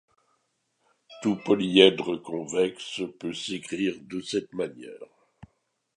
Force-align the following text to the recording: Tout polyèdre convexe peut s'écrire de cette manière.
Tout 1.21 1.35
polyèdre 1.35 2.15
convexe 2.17 3.01
peut 3.19 3.33
s'écrire 3.33 3.93
de 4.01 4.19
cette 4.19 4.51
manière. 4.51 5.03